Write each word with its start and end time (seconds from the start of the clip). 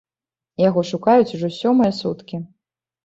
Яго 0.61 0.83
шукаюць 0.91 1.29
ужо 1.35 1.49
сёмыя 1.61 1.91
суткі. 2.01 2.35